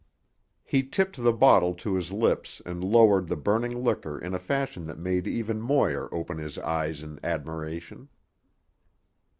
He 0.63 0.81
tipped 0.81 1.17
the 1.17 1.31
bottle 1.31 1.75
to 1.75 1.93
his 1.93 2.11
lips 2.11 2.59
and 2.65 2.83
lowered 2.83 3.27
the 3.27 3.35
burning 3.35 3.83
liquor 3.83 4.17
in 4.17 4.33
a 4.33 4.39
fashion 4.39 4.87
that 4.87 4.97
made 4.97 5.27
even 5.27 5.61
Moir 5.61 6.09
open 6.11 6.39
his 6.39 6.57
eyes 6.57 7.03
in 7.03 7.19
admiration. 7.23 8.09